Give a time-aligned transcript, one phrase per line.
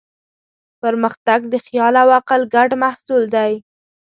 [0.81, 3.53] پرمختګ د خیال او عقل ګډ محصول دی.